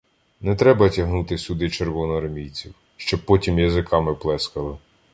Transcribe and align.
Не 0.41 0.55
треба 0.55 0.89
тягнути 0.89 1.37
сюди 1.37 1.69
червоноармійців, 1.69 2.73
щоб 2.97 3.25
потім 3.25 3.59
язиками 3.59 4.15
плескали. 4.15 4.77